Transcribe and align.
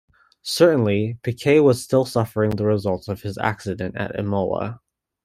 Certainly, 0.41 1.19
Piquet 1.21 1.59
was 1.59 1.83
still 1.83 2.05
suffering 2.05 2.49
the 2.49 2.65
results 2.65 3.07
of 3.07 3.21
his 3.21 3.37
accident 3.37 3.95
at 3.97 4.15
Imola. 4.17 4.81